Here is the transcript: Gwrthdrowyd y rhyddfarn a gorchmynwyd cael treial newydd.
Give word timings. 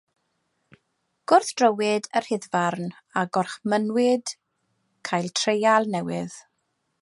Gwrthdrowyd 1.31 2.09
y 2.19 2.23
rhyddfarn 2.25 2.89
a 3.21 3.25
gorchmynwyd 3.37 4.35
cael 5.11 5.31
treial 5.43 5.91
newydd. 5.97 6.41